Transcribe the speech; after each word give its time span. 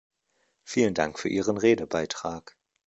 Vielen 0.63 0.95
Dank 0.95 1.19
für 1.19 1.29
Ihren 1.29 1.57
Redebeitrag. 1.59 2.57